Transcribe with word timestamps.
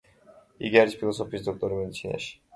იგი 0.69 0.79
არის 0.85 0.95
ფილოსოფიის 1.03 1.47
დოქტორი 1.51 1.79
მედიცინაში. 1.83 2.35